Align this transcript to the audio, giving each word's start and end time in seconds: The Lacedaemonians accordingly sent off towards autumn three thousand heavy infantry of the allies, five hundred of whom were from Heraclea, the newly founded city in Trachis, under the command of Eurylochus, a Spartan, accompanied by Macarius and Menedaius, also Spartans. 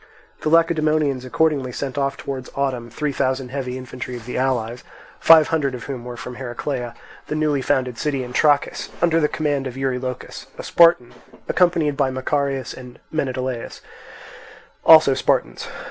The 0.41 0.49
Lacedaemonians 0.49 1.25
accordingly 1.25 1.71
sent 1.71 1.95
off 1.95 2.17
towards 2.17 2.49
autumn 2.55 2.89
three 2.89 3.11
thousand 3.11 3.49
heavy 3.49 3.77
infantry 3.77 4.15
of 4.15 4.25
the 4.25 4.35
allies, 4.35 4.83
five 5.19 5.49
hundred 5.49 5.75
of 5.75 5.83
whom 5.83 6.03
were 6.05 6.17
from 6.17 6.37
Heraclea, 6.37 6.95
the 7.27 7.35
newly 7.35 7.61
founded 7.61 7.99
city 7.99 8.23
in 8.23 8.33
Trachis, 8.33 8.89
under 8.99 9.19
the 9.19 9.27
command 9.27 9.67
of 9.67 9.77
Eurylochus, 9.77 10.47
a 10.57 10.63
Spartan, 10.63 11.13
accompanied 11.47 11.97
by 11.97 12.09
Macarius 12.09 12.73
and 12.73 12.97
Menedaius, 13.13 13.79
also 14.83 15.13
Spartans. 15.13 15.67